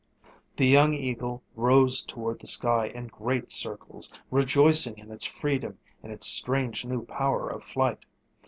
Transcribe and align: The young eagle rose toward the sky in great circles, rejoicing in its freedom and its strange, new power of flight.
The 0.55 0.65
young 0.65 0.95
eagle 0.95 1.43
rose 1.55 2.01
toward 2.01 2.39
the 2.39 2.47
sky 2.47 2.87
in 2.87 3.05
great 3.05 3.51
circles, 3.51 4.11
rejoicing 4.31 4.97
in 4.97 5.11
its 5.11 5.25
freedom 5.25 5.77
and 6.01 6.11
its 6.11 6.25
strange, 6.25 6.83
new 6.85 7.05
power 7.05 7.47
of 7.47 7.63
flight. 7.63 8.03